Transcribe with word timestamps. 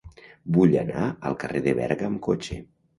Vull 0.55 0.73
anar 0.81 1.05
al 1.31 1.39
carrer 1.47 1.65
de 1.69 1.79
Berga 1.85 2.13
amb 2.13 2.25
cotxe. 2.31 2.63